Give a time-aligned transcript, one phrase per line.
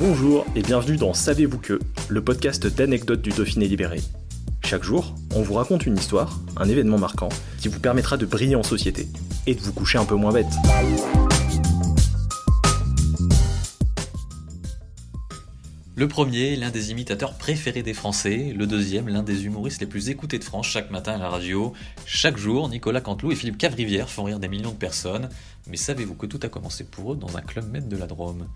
[0.00, 4.00] Bonjour et bienvenue dans Savez-vous que, le podcast d'anecdotes du Dauphiné libéré.
[4.64, 8.54] Chaque jour, on vous raconte une histoire, un événement marquant, qui vous permettra de briller
[8.54, 9.08] en société
[9.48, 10.46] et de vous coucher un peu moins bête.
[15.96, 18.54] Le premier, l'un des imitateurs préférés des Français.
[18.56, 21.72] Le deuxième, l'un des humoristes les plus écoutés de France chaque matin à la radio.
[22.06, 25.28] Chaque jour, Nicolas Canteloup et Philippe Cavrivière font rire des millions de personnes.
[25.68, 28.46] Mais savez-vous que tout a commencé pour eux dans un club maître de la Drôme?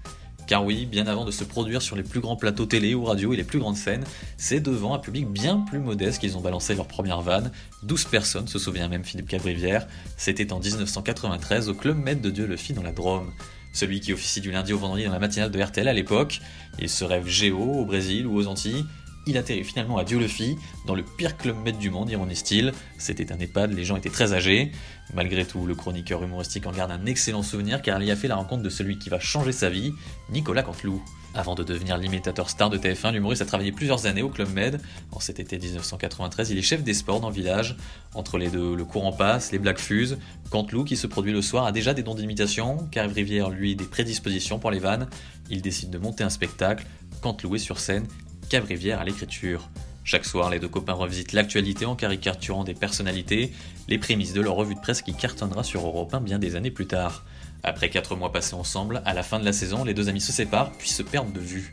[0.47, 3.33] Car oui, bien avant de se produire sur les plus grands plateaux télé ou radio
[3.33, 4.05] et les plus grandes scènes,
[4.37, 7.51] c'est devant un public bien plus modeste qu'ils ont balancé leur première vanne.
[7.83, 9.87] 12 personnes, se souvient même Philippe Cavrivière.
[10.17, 13.33] C'était en 1993 au Club Maître de Dieu le Fit dans la Drôme
[13.73, 16.41] celui qui officie du lundi au vendredi dans la matinale de RTL à l'époque.
[16.79, 18.85] Il se rêve géo au Brésil ou aux Antilles.
[19.27, 22.73] Il atterrit finalement à Dieu le fit, dans le pire club maître du monde, ironie-t-il.
[22.99, 24.73] C'était un EHPAD, les gens étaient très âgés.
[25.15, 28.29] Malgré tout, le chroniqueur humoristique en garde un excellent souvenir car il y a fait
[28.29, 29.93] la rencontre de celui qui va changer sa vie,
[30.31, 31.03] Nicolas Canteloup.
[31.35, 34.81] Avant de devenir l'imitateur star de TF1, l'humoriste a travaillé plusieurs années au Club Med.
[35.13, 37.77] En cet été 1993, il est chef des sports dans le village.
[38.15, 40.19] Entre les deux, le courant passe, les blagues fusent.
[40.51, 42.87] Canteloup, qui se produit le soir, a déjà des dons d'imitation.
[42.91, 45.09] Car Rivière, lui, des prédispositions pour les vannes.
[45.49, 46.85] Il décide de monter un spectacle.
[47.23, 48.07] Canteloup est sur scène,
[48.53, 49.71] Cavrivière à l'écriture.
[50.05, 53.51] Chaque soir, les deux copains revisitent l'actualité en caricaturant des personnalités,
[53.89, 56.71] les prémices de leur revue de presse qui cartonnera sur Europe 1 bien des années
[56.71, 57.25] plus tard.
[57.63, 60.33] Après 4 mois passés ensemble, à la fin de la saison, les deux amis se
[60.33, 61.73] séparent puis se perdent de vue.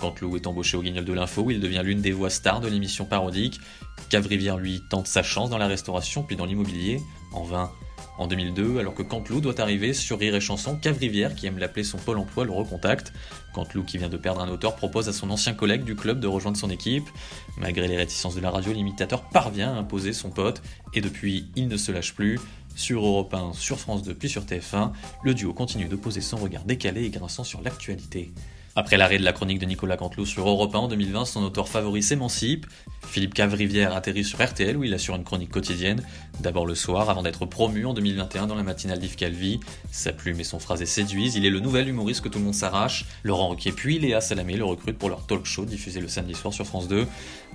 [0.00, 2.66] Quand Lou est embauché au Guignol de l'Info, il devient l'une des voix stars de
[2.66, 3.60] l'émission parodique.
[4.08, 7.00] Cavrivière, lui, tente sa chance dans la restauration puis dans l'immobilier,
[7.32, 7.70] en vain.
[8.20, 11.84] En 2002, alors que Canteloup doit arriver sur Rire et Chanson, Cavrivière, qui aime l'appeler
[11.84, 13.14] son pôle emploi, le recontacte.
[13.54, 16.26] Canteloup, qui vient de perdre un auteur, propose à son ancien collègue du club de
[16.26, 17.08] rejoindre son équipe.
[17.56, 20.60] Malgré les réticences de la radio, l'imitateur parvient à imposer son pote,
[20.92, 22.38] et depuis, il ne se lâche plus.
[22.76, 24.92] Sur Europe 1, sur France 2 puis sur TF1,
[25.24, 28.32] le duo continue de poser son regard décalé et grinçant sur l'actualité.
[28.76, 31.68] Après l'arrêt de la chronique de Nicolas Canteloup sur Europe 1 en 2020, son auteur
[31.68, 32.66] favori s'émancipe.
[33.04, 36.04] Philippe Cavrivière atterrit sur RTL où il assure une chronique quotidienne,
[36.38, 39.58] d'abord le soir avant d'être promu en 2021 dans la matinale d'Yves Calvi.
[39.90, 42.54] Sa plume et son phrasé séduisent, il est le nouvel humoriste que tout le monde
[42.54, 43.06] s'arrache.
[43.24, 46.54] Laurent Ruquier puis Léa Salamé le recrutent pour leur talk show diffusé le samedi soir
[46.54, 47.08] sur France 2.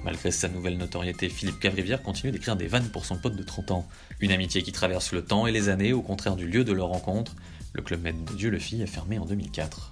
[0.04, 3.72] Malgré sa nouvelle notoriété, Philippe Cavrivière continue d'écrire des vannes pour son pote de 30
[3.72, 3.88] ans.
[4.20, 6.88] Une amitié qui traverse le temps et les années, au contraire du lieu de leur
[6.88, 7.36] rencontre.
[7.72, 9.92] Le club de Dieu le Fit est fermé en 2004.